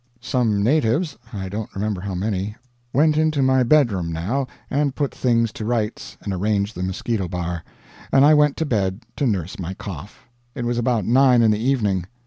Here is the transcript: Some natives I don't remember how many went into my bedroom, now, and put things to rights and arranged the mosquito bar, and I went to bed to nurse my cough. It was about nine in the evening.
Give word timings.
Some 0.19 0.63
natives 0.63 1.15
I 1.31 1.47
don't 1.47 1.71
remember 1.75 2.01
how 2.01 2.15
many 2.15 2.55
went 2.91 3.17
into 3.17 3.43
my 3.43 3.61
bedroom, 3.61 4.11
now, 4.11 4.47
and 4.67 4.95
put 4.95 5.13
things 5.13 5.51
to 5.51 5.63
rights 5.63 6.17
and 6.23 6.33
arranged 6.33 6.73
the 6.73 6.81
mosquito 6.81 7.27
bar, 7.27 7.63
and 8.11 8.25
I 8.25 8.33
went 8.33 8.57
to 8.57 8.65
bed 8.65 9.01
to 9.17 9.27
nurse 9.27 9.59
my 9.59 9.75
cough. 9.75 10.27
It 10.55 10.65
was 10.65 10.79
about 10.79 11.05
nine 11.05 11.43
in 11.43 11.51
the 11.51 11.59
evening. 11.63 12.07